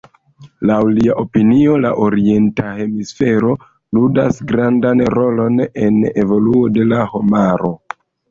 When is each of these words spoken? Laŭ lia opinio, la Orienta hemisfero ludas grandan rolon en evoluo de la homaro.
Laŭ 0.67 0.77
lia 0.93 1.17
opinio, 1.23 1.73
la 1.81 1.89
Orienta 2.05 2.71
hemisfero 2.77 3.51
ludas 3.99 4.41
grandan 4.53 5.05
rolon 5.17 5.63
en 5.67 6.01
evoluo 6.25 6.65
de 6.79 6.89
la 6.95 7.05
homaro. 7.15 7.71